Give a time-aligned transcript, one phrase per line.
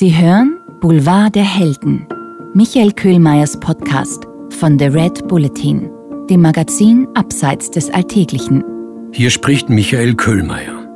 [0.00, 2.06] Sie hören Boulevard der Helden,
[2.54, 5.90] Michael Köhlmeiers Podcast von The Red Bulletin,
[6.30, 8.64] dem Magazin Abseits des Alltäglichen.
[9.12, 10.88] Hier spricht Michael Köhlmeier.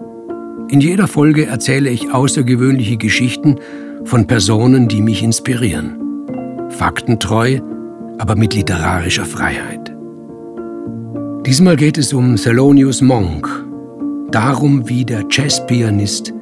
[0.70, 3.56] In jeder Folge erzähle ich außergewöhnliche Geschichten
[4.06, 6.70] von Personen, die mich inspirieren.
[6.70, 7.60] Faktentreu,
[8.16, 9.94] aber mit literarischer Freiheit.
[11.44, 13.66] Diesmal geht es um Thelonious Monk,
[14.30, 16.32] darum, wie der Jazzpianist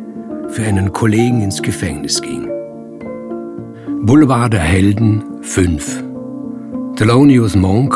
[0.51, 2.52] für einen Kollegen ins Gefängnis ging.
[4.05, 6.03] Boulevard der Helden 5
[6.97, 7.95] Thelonious Monk,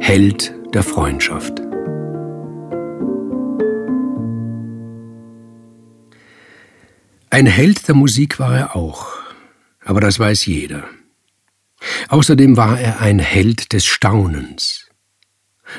[0.00, 1.60] Held der Freundschaft.
[7.28, 9.18] Ein Held der Musik war er auch,
[9.84, 10.84] aber das weiß jeder.
[12.08, 14.88] Außerdem war er ein Held des Staunens.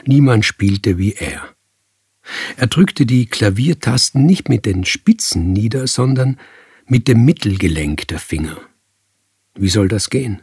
[0.05, 1.41] Niemand spielte wie er.
[2.55, 6.39] Er drückte die Klaviertasten nicht mit den Spitzen nieder, sondern
[6.85, 8.57] mit dem Mittelgelenk der Finger.
[9.55, 10.41] Wie soll das gehen?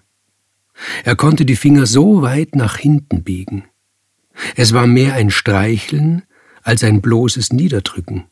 [1.05, 3.65] Er konnte die Finger so weit nach hinten biegen.
[4.57, 6.23] Es war mehr ein Streicheln
[6.63, 8.25] als ein bloßes Niederdrücken.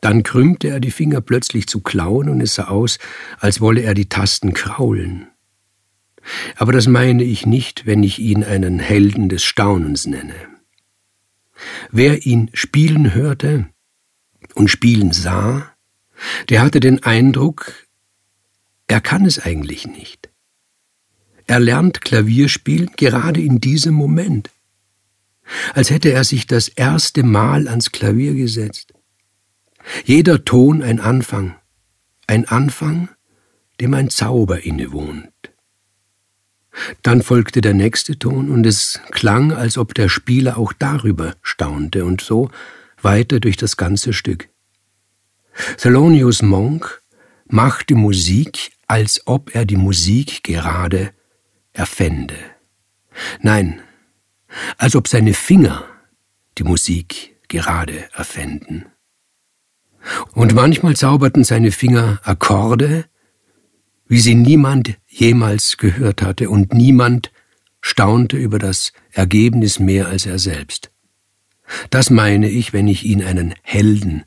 [0.00, 2.98] Dann krümmte er die Finger plötzlich zu Klauen und es sah aus,
[3.38, 5.28] als wolle er die Tasten kraulen.
[6.56, 10.34] Aber das meine ich nicht, wenn ich ihn einen Helden des Staunens nenne.
[11.90, 13.66] Wer ihn spielen hörte
[14.54, 15.72] und spielen sah,
[16.48, 17.72] der hatte den Eindruck,
[18.86, 20.30] er kann es eigentlich nicht.
[21.46, 24.50] Er lernt Klavierspielen gerade in diesem Moment,
[25.74, 28.94] als hätte er sich das erste Mal ans Klavier gesetzt.
[30.04, 31.56] Jeder Ton ein Anfang,
[32.26, 33.10] ein Anfang,
[33.80, 35.30] dem ein Zauber innewohnt.
[37.02, 42.04] Dann folgte der nächste Ton, und es klang, als ob der Spieler auch darüber staunte,
[42.04, 42.50] und so
[43.00, 44.48] weiter durch das ganze Stück.
[45.76, 47.02] Thelonious Monk
[47.46, 51.12] machte Musik als ob er die Musik gerade
[51.72, 52.36] erfände.
[53.40, 53.80] Nein,
[54.78, 55.84] als ob seine Finger
[56.58, 58.86] die Musik gerade erfänden.
[60.32, 63.06] Und manchmal zauberten seine Finger Akkorde,
[64.06, 67.32] wie sie niemand jemals gehört hatte, und niemand
[67.80, 70.90] staunte über das Ergebnis mehr als er selbst.
[71.90, 74.24] Das meine ich, wenn ich ihn einen Helden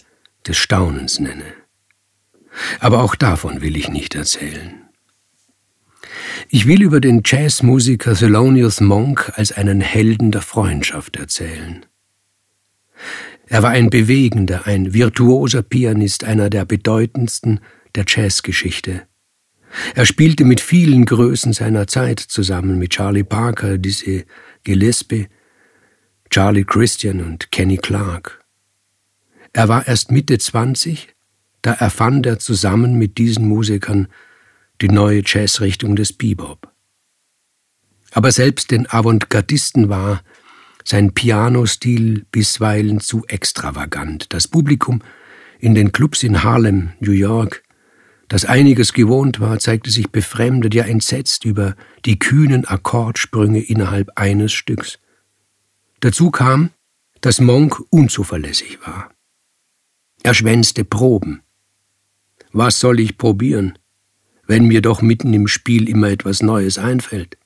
[0.48, 1.54] des Staunens nenne.
[2.80, 4.88] Aber auch davon will ich nicht erzählen.
[6.50, 11.86] Ich will über den Jazzmusiker Thelonious Monk als einen Helden der Freundschaft erzählen.
[13.48, 17.60] Er war ein bewegender, ein virtuoser Pianist, einer der bedeutendsten
[17.96, 19.04] der Jazzgeschichte.
[19.96, 24.26] Er spielte mit vielen Größen seiner Zeit zusammen, mit Charlie Parker, Dizzy
[24.64, 25.28] Gillespie,
[26.30, 28.44] Charlie Christian und Kenny Clark.
[29.54, 31.16] Er war erst Mitte 20,
[31.68, 34.08] da erfand er zusammen mit diesen Musikern
[34.80, 36.72] die neue Jazzrichtung des Bebop.
[38.12, 40.24] Aber selbst den Avantgardisten war
[40.86, 44.32] sein Pianostil bisweilen zu extravagant.
[44.32, 45.02] Das Publikum
[45.60, 47.64] in den Clubs in Harlem, New York,
[48.30, 54.54] das einiges gewohnt war, zeigte sich befremdet, ja entsetzt über die kühnen Akkordsprünge innerhalb eines
[54.54, 55.00] Stücks.
[56.00, 56.70] Dazu kam,
[57.20, 59.12] dass Monk unzuverlässig war.
[60.24, 61.42] Er schwänzte Proben,
[62.58, 63.78] was soll ich probieren,
[64.48, 67.38] wenn mir doch mitten im Spiel immer etwas Neues einfällt?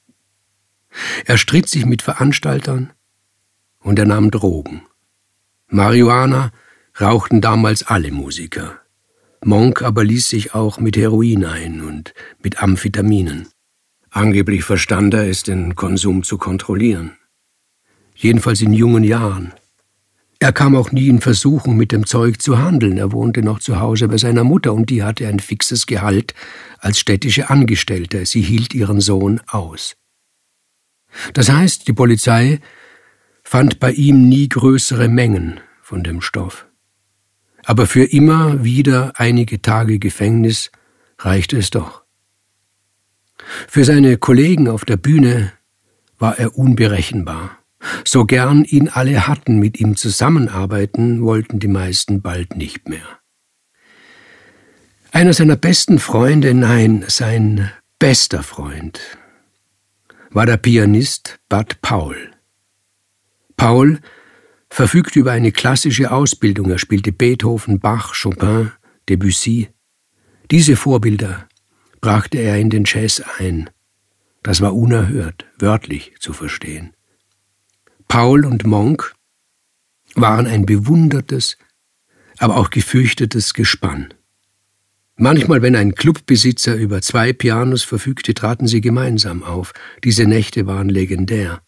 [1.25, 2.94] Er stritt sich mit Veranstaltern
[3.79, 4.83] und er nahm Drogen.
[5.67, 6.51] Marihuana
[6.99, 8.79] rauchten damals alle Musiker.
[9.44, 13.47] Monk aber ließ sich auch mit Heroin ein und mit Amphetaminen.
[14.11, 17.17] Angeblich verstand er es, den Konsum zu kontrollieren.
[18.16, 19.53] Jedenfalls in jungen Jahren.
[20.41, 22.97] Er kam auch nie in Versuchung, mit dem Zeug zu handeln.
[22.97, 26.34] Er wohnte noch zu Hause bei seiner Mutter und die hatte ein fixes Gehalt
[26.79, 28.25] als städtische Angestellte.
[28.25, 29.97] Sie hielt ihren Sohn aus.
[31.35, 32.59] Das heißt, die Polizei
[33.44, 36.66] fand bei ihm nie größere Mengen von dem Stoff.
[37.64, 40.72] Aber für immer wieder einige Tage Gefängnis
[41.20, 42.02] reichte es doch.
[43.67, 45.53] Für seine Kollegen auf der Bühne
[46.17, 47.60] war er unberechenbar.
[48.05, 53.19] So gern ihn alle hatten, mit ihm zusammenarbeiten, wollten die meisten bald nicht mehr.
[55.11, 58.99] Einer seiner besten Freunde, nein, sein bester Freund,
[60.29, 62.31] war der Pianist Bud Paul.
[63.57, 63.99] Paul
[64.69, 68.72] verfügte über eine klassische Ausbildung, er spielte Beethoven, Bach, Chopin,
[69.09, 69.69] Debussy.
[70.49, 71.47] Diese Vorbilder
[71.99, 73.69] brachte er in den Jazz ein.
[74.43, 76.93] Das war unerhört, wörtlich zu verstehen.
[78.11, 79.13] Paul und Monk
[80.16, 81.55] waren ein bewundertes,
[82.40, 84.13] aber auch gefürchtetes Gespann.
[85.16, 89.72] Manchmal, wenn ein Clubbesitzer über zwei Pianos verfügte, traten sie gemeinsam auf.
[90.03, 91.61] Diese Nächte waren legendär.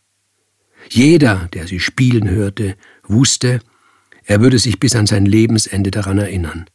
[0.90, 2.76] Jeder, der sie spielen hörte,
[3.08, 3.62] wusste,
[4.26, 6.66] er würde sich bis an sein Lebensende daran erinnern.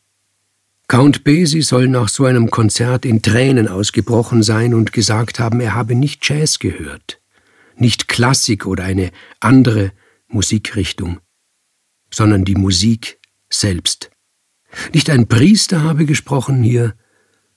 [0.86, 5.74] Count Basie soll nach so einem Konzert in Tränen ausgebrochen sein und gesagt haben, er
[5.74, 7.20] habe nicht Jazz gehört,
[7.80, 9.10] nicht Klassik oder eine
[9.40, 9.92] andere
[10.28, 11.20] Musikrichtung,
[12.10, 13.18] sondern die Musik
[13.50, 14.10] selbst.
[14.92, 16.94] Nicht ein Priester habe gesprochen hier,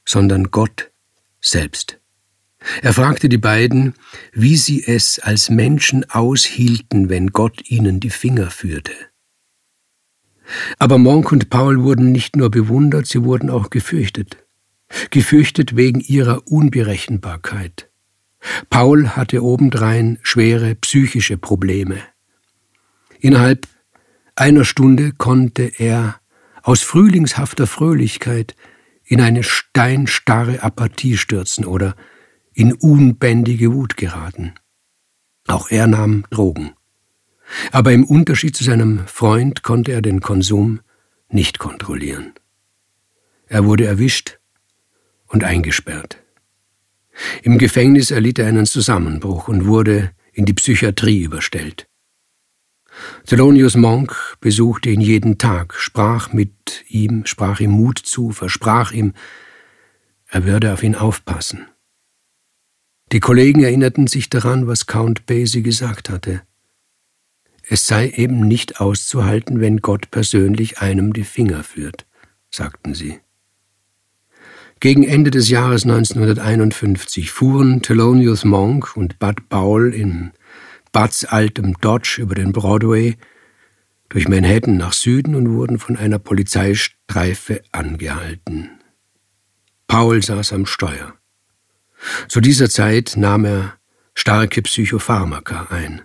[0.05, 0.91] sondern Gott
[1.41, 1.99] selbst.
[2.81, 3.95] Er fragte die beiden,
[4.33, 8.93] wie sie es als Menschen aushielten, wenn Gott ihnen die Finger führte.
[10.77, 14.37] Aber Monk und Paul wurden nicht nur bewundert, sie wurden auch gefürchtet.
[15.09, 17.90] Gefürchtet wegen ihrer Unberechenbarkeit.
[18.69, 21.97] Paul hatte obendrein schwere psychische Probleme.
[23.19, 23.67] Innerhalb
[24.35, 26.19] einer Stunde konnte er
[26.63, 28.55] aus frühlingshafter Fröhlichkeit
[29.03, 31.95] in eine steinstarre Apathie stürzen oder
[32.53, 34.53] in unbändige Wut geraten.
[35.47, 36.71] Auch er nahm Drogen.
[37.71, 40.79] Aber im Unterschied zu seinem Freund konnte er den Konsum
[41.29, 42.33] nicht kontrollieren.
[43.47, 44.39] Er wurde erwischt
[45.27, 46.20] und eingesperrt.
[47.43, 51.87] Im Gefängnis erlitt er einen Zusammenbruch und wurde in die Psychiatrie überstellt.
[53.25, 59.13] Thelonious Monk besuchte ihn jeden Tag, sprach mit ihm, sprach ihm Mut zu, versprach ihm,
[60.27, 61.67] er würde auf ihn aufpassen.
[63.11, 66.41] Die Kollegen erinnerten sich daran, was Count Basie gesagt hatte.
[67.63, 72.05] Es sei eben nicht auszuhalten, wenn Gott persönlich einem die Finger führt,
[72.49, 73.19] sagten sie.
[74.81, 80.31] Gegen Ende des Jahres 1951 fuhren Thelonious Monk und Bud Powell in
[80.91, 83.15] Buds altem Dodge über den Broadway
[84.09, 88.71] durch Manhattan nach Süden und wurden von einer Polizeistreife angehalten.
[89.85, 91.13] Paul saß am Steuer.
[92.27, 93.77] Zu dieser Zeit nahm er
[94.15, 96.01] starke Psychopharmaka ein.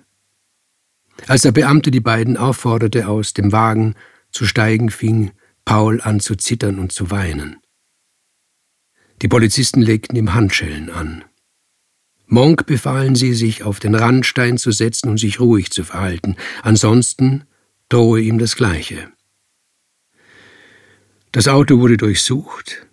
[1.26, 3.94] Als der Beamte die beiden aufforderte, aus dem Wagen
[4.31, 5.31] zu steigen, fing
[5.64, 7.56] Paul an zu zittern und zu weinen.
[9.23, 11.25] Die Polizisten legten ihm Handschellen an.
[12.27, 17.45] Monk befahlen sie, sich auf den Randstein zu setzen und sich ruhig zu verhalten, ansonsten
[17.89, 19.09] drohe ihm das Gleiche.
[21.33, 22.87] Das Auto wurde durchsucht.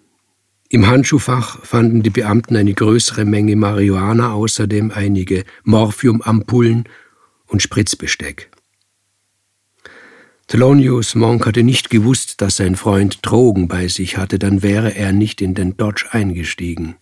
[0.69, 6.87] Im Handschuhfach fanden die Beamten eine größere Menge Marihuana, außerdem einige Morphiumampullen
[7.47, 8.52] und Spritzbesteck.
[10.53, 15.11] Thelonious Monk hatte nicht gewusst, dass sein Freund Drogen bei sich hatte, dann wäre er
[15.11, 16.97] nicht in den Dodge eingestiegen.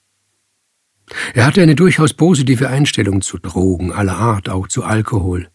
[1.33, 5.49] Er hatte eine durchaus positive Einstellung zu Drogen aller Art, auch zu Alkohol.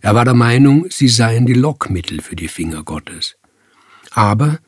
[0.00, 3.36] Er war der Meinung, sie seien die Lockmittel für die Finger Gottes.
[4.12, 4.58] Aber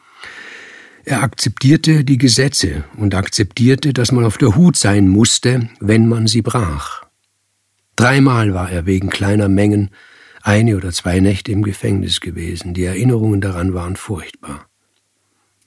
[1.07, 6.27] er akzeptierte die Gesetze und akzeptierte, dass man auf der Hut sein musste, wenn man
[6.27, 7.07] sie brach.
[7.97, 9.89] Dreimal war er wegen kleiner Mengen
[10.43, 12.75] eine oder zwei Nächte im Gefängnis gewesen.
[12.75, 14.67] Die Erinnerungen daran waren furchtbar.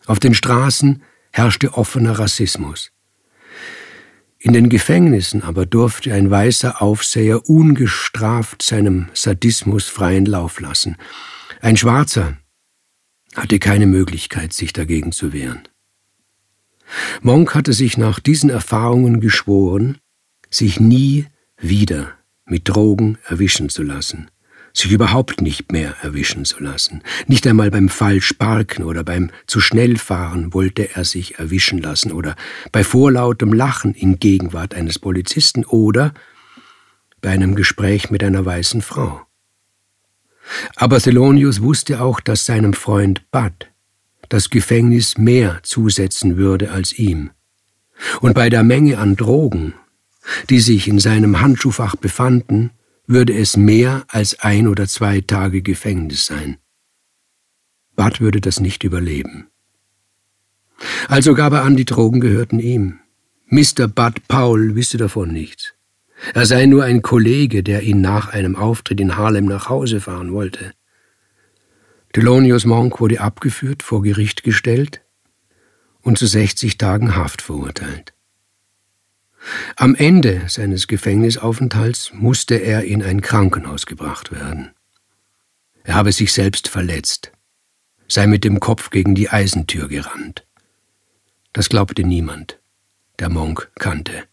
[0.05, 2.91] Auf den Straßen herrschte offener Rassismus.
[4.39, 10.97] In den Gefängnissen aber durfte ein weißer Aufseher ungestraft seinem Sadismus freien Lauf lassen.
[11.61, 12.37] Ein Schwarzer
[13.35, 15.61] hatte keine Möglichkeit, sich dagegen zu wehren.
[17.21, 19.97] Monk hatte sich nach diesen Erfahrungen geschworen,
[20.49, 21.25] sich nie
[21.57, 22.11] wieder
[22.45, 24.29] mit Drogen erwischen zu lassen
[24.75, 27.03] sich überhaupt nicht mehr erwischen zu lassen.
[27.27, 32.35] Nicht einmal beim Falschparken oder beim zu schnell fahren wollte er sich erwischen lassen oder
[32.71, 36.13] bei vorlautem Lachen in Gegenwart eines Polizisten oder
[37.21, 39.21] bei einem Gespräch mit einer weißen Frau.
[40.75, 43.69] Aber Thelonius wusste auch, dass seinem Freund Bud
[44.29, 47.29] das Gefängnis mehr zusetzen würde als ihm.
[48.21, 49.75] Und bei der Menge an Drogen,
[50.49, 52.71] die sich in seinem Handschuhfach befanden,
[53.05, 56.57] würde es mehr als ein oder zwei Tage Gefängnis sein.
[57.95, 59.47] Bud würde das nicht überleben.
[61.07, 62.99] Also gab er an, die Drogen gehörten ihm.
[63.47, 63.87] Mr.
[63.87, 65.73] Bud Paul wisse davon nichts.
[66.33, 70.31] Er sei nur ein Kollege, der ihn nach einem Auftritt in Harlem nach Hause fahren
[70.31, 70.73] wollte.
[72.13, 75.01] Thelonious Monk wurde abgeführt, vor Gericht gestellt
[76.01, 78.13] und zu 60 Tagen Haft verurteilt.
[79.75, 84.71] Am Ende seines Gefängnisaufenthalts musste er in ein Krankenhaus gebracht werden.
[85.83, 87.31] Er habe sich selbst verletzt,
[88.07, 90.45] sei mit dem Kopf gegen die Eisentür gerannt.
[91.51, 92.59] Das glaubte niemand,
[93.19, 94.23] der Monk kannte.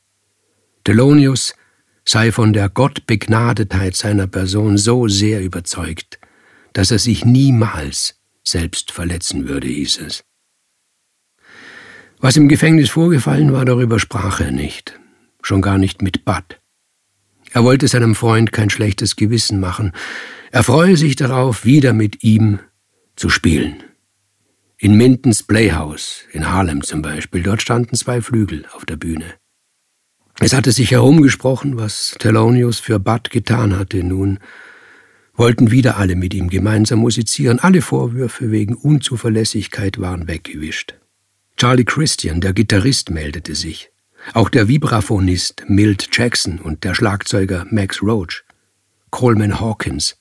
[0.84, 1.54] Thelonius
[2.04, 6.18] sei von der Gottbegnadetheit seiner Person so sehr überzeugt,
[6.72, 10.24] dass er sich niemals selbst verletzen würde, hieß es.
[12.18, 14.99] Was im Gefängnis vorgefallen war, darüber sprach er nicht,
[15.42, 16.60] schon gar nicht mit Bud.
[17.52, 19.92] Er wollte seinem Freund kein schlechtes Gewissen machen,
[20.52, 22.58] er freue sich darauf, wieder mit ihm
[23.14, 23.84] zu spielen.
[24.78, 29.34] In Mintons Playhouse, in Harlem zum Beispiel, dort standen zwei Flügel auf der Bühne.
[30.40, 34.02] Es hatte sich herumgesprochen, was Thelonious für Bud getan hatte.
[34.02, 34.38] Nun
[35.34, 37.58] wollten wieder alle mit ihm gemeinsam musizieren.
[37.60, 40.94] Alle Vorwürfe wegen Unzuverlässigkeit waren weggewischt.
[41.58, 43.90] Charlie Christian, der Gitarrist, meldete sich.
[44.34, 48.44] Auch der Vibraphonist Milt Jackson und der Schlagzeuger Max Roach.
[49.10, 50.16] Coleman Hawkins,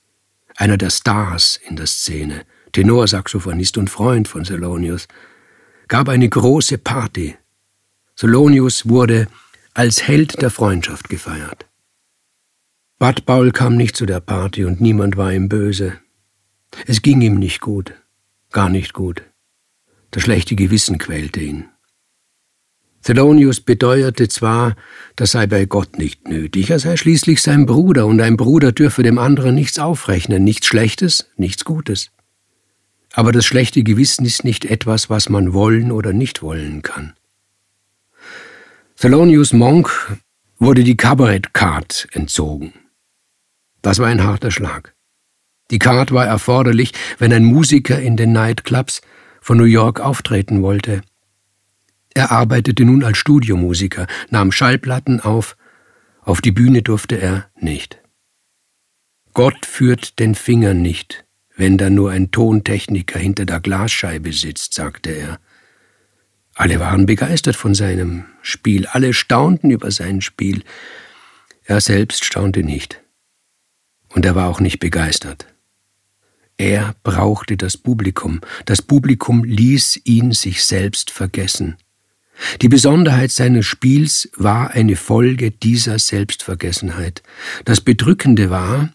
[0.56, 5.06] einer der Stars in der Szene, Tenorsaxophonist und Freund von Thelonious,
[5.88, 7.36] gab eine große Party.
[8.16, 9.28] Thelonious wurde
[9.74, 11.66] als Held der Freundschaft gefeiert.
[12.98, 15.98] Bud Paul kam nicht zu der Party und niemand war ihm böse.
[16.86, 17.94] Es ging ihm nicht gut,
[18.50, 19.22] gar nicht gut.
[20.10, 21.68] Das schlechte Gewissen quälte ihn.
[23.02, 24.76] Thelonius beteuerte zwar,
[25.16, 29.02] das sei bei Gott nicht nötig, er sei schließlich sein Bruder, und ein Bruder dürfe
[29.02, 32.10] dem anderen nichts aufrechnen, nichts Schlechtes, nichts Gutes.
[33.12, 37.14] Aber das schlechte Gewissen ist nicht etwas, was man wollen oder nicht wollen kann.
[38.96, 40.18] Thelonius Monk
[40.58, 42.74] wurde die Kabarett-Card entzogen.
[43.80, 44.94] Das war ein harter Schlag.
[45.70, 49.00] Die Card war erforderlich, wenn ein Musiker in den Nightclubs
[49.40, 51.00] von New York auftreten wollte.
[52.14, 55.56] Er arbeitete nun als Studiomusiker, nahm Schallplatten auf,
[56.22, 58.00] auf die Bühne durfte er nicht.
[59.32, 61.24] Gott führt den Finger nicht,
[61.56, 65.40] wenn da nur ein Tontechniker hinter der Glasscheibe sitzt, sagte er.
[66.54, 70.62] Alle waren begeistert von seinem Spiel, alle staunten über sein Spiel.
[71.64, 73.00] Er selbst staunte nicht.
[74.08, 75.46] Und er war auch nicht begeistert.
[76.56, 81.76] Er brauchte das Publikum, das Publikum ließ ihn sich selbst vergessen.
[82.62, 87.22] Die Besonderheit seines Spiels war eine Folge dieser Selbstvergessenheit.
[87.64, 88.90] Das Bedrückende war,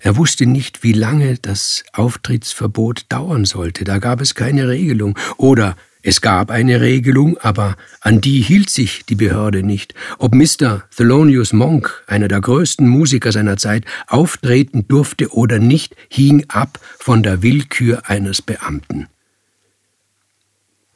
[0.00, 5.76] er wusste nicht, wie lange das Auftrittsverbot dauern sollte, da gab es keine Regelung, oder
[6.02, 9.94] es gab eine Regelung, aber an die hielt sich die Behörde nicht.
[10.18, 10.84] Ob Mr.
[10.96, 17.24] Thelonious Monk, einer der größten Musiker seiner Zeit, auftreten durfte oder nicht, hing ab von
[17.24, 19.08] der Willkür eines Beamten.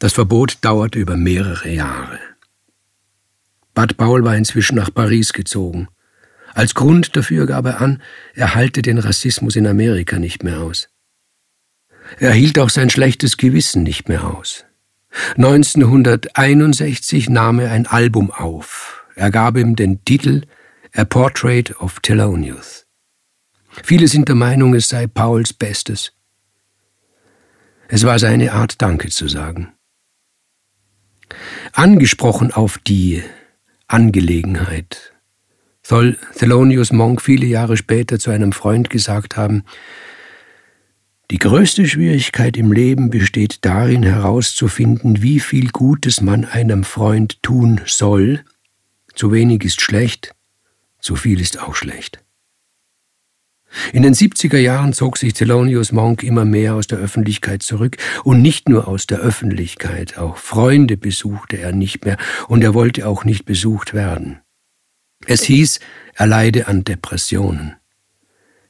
[0.03, 2.19] Das Verbot dauerte über mehrere Jahre.
[3.73, 5.87] Bad Paul war inzwischen nach Paris gezogen.
[6.55, 8.03] Als Grund dafür gab er an,
[8.35, 10.89] er halte den Rassismus in Amerika nicht mehr aus.
[12.19, 14.65] Er hielt auch sein schlechtes Gewissen nicht mehr aus.
[15.37, 19.07] 1961 nahm er ein Album auf.
[19.15, 20.43] Er gab ihm den Titel
[20.97, 22.87] A Portrait of Thelonious.
[23.85, 26.13] Viele sind der Meinung, es sei Pauls Bestes.
[27.87, 29.75] Es war seine Art, Danke zu sagen.
[31.73, 33.23] Angesprochen auf die
[33.89, 35.13] Angelegenheit
[35.83, 39.65] soll Thelonious Monk viele Jahre später zu einem Freund gesagt haben,
[41.31, 47.81] die größte Schwierigkeit im Leben besteht darin herauszufinden, wie viel Gutes man einem Freund tun
[47.87, 48.45] soll.
[49.15, 50.35] Zu wenig ist schlecht,
[51.01, 52.23] zu viel ist auch schlecht.
[53.93, 58.43] In den 70er Jahren zog sich Thelonious Monk immer mehr aus der Öffentlichkeit zurück und
[58.43, 62.17] nicht nur aus der Öffentlichkeit, auch Freunde besuchte er nicht mehr
[62.49, 64.41] und er wollte auch nicht besucht werden.
[65.27, 65.81] Es hieß,
[66.15, 67.77] er leide an Depressionen.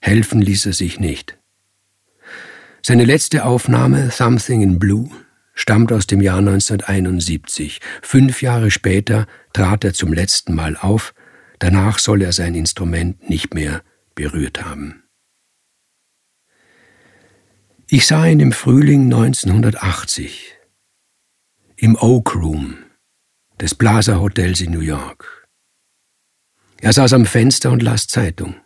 [0.00, 1.38] Helfen ließ er sich nicht.
[2.82, 5.09] Seine letzte Aufnahme, Something in Blue,
[5.54, 7.80] stammt aus dem Jahr 1971.
[8.02, 11.14] Fünf Jahre später trat er zum letzten Mal auf,
[11.59, 13.82] danach soll er sein Instrument nicht mehr
[14.14, 15.02] berührt haben.
[17.88, 20.57] Ich sah ihn im Frühling 1980
[21.76, 22.78] im Oak Room
[23.61, 25.47] des Plaza Hotels in New York.
[26.81, 28.57] Er saß am Fenster und las Zeitung.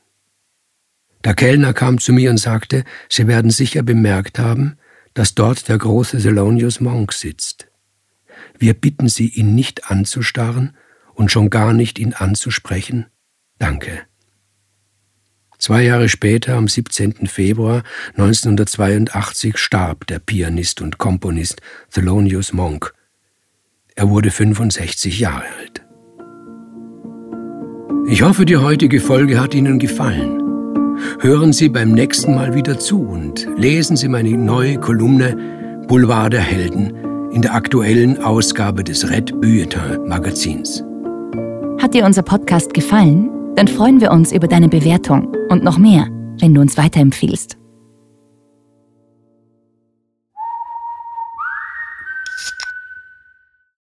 [1.25, 4.79] Der Kellner kam zu mir und sagte, Sie werden sicher bemerkt haben,
[5.12, 7.69] dass dort der große Thelonious Monk sitzt.
[8.59, 10.76] Wir bitten Sie, ihn nicht anzustarren
[11.15, 13.07] und schon gar nicht ihn anzusprechen.
[13.59, 14.07] Danke.
[15.59, 17.27] Zwei Jahre später, am 17.
[17.27, 17.83] Februar
[18.17, 21.61] 1982, starb der Pianist und Komponist
[21.93, 22.93] Thelonious Monk.
[23.95, 25.83] Er wurde 65 Jahre alt.
[28.09, 30.43] Ich hoffe, die heutige Folge hat Ihnen gefallen.
[31.21, 36.41] Hören Sie beim nächsten Mal wieder zu und lesen Sie meine neue Kolumne Boulevard der
[36.41, 40.85] Helden in der aktuellen Ausgabe des Red Bulletin Magazins.
[41.79, 43.36] Hat dir unser Podcast gefallen?
[43.57, 46.09] Dann freuen wir uns über deine Bewertung und noch mehr,
[46.41, 47.57] wenn du uns weiterempfiehlst.